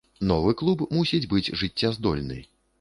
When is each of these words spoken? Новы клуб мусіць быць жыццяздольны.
Новы 0.29 0.53
клуб 0.61 0.79
мусіць 0.95 1.29
быць 1.35 1.53
жыццяздольны. 1.63 2.43